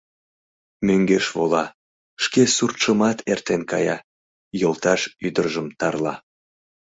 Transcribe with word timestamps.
Мӧҥгеш 0.85 1.25
вола, 1.37 1.65
шке 2.23 2.43
суртшымат 2.55 3.17
эртен 3.31 3.61
кая, 3.71 3.97
йолташ 4.61 5.01
ӱдыржым 5.27 5.67
тарла. 5.79 6.15